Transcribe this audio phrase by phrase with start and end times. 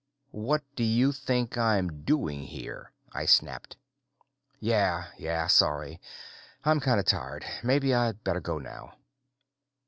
[0.33, 3.77] "What do you think I'm doing here?" I snapped.
[4.59, 5.11] "Yeah.
[5.19, 6.01] Yeah, sorry.
[6.63, 7.45] I'm kind of tired.
[7.63, 8.95] Maybe I'd better go now."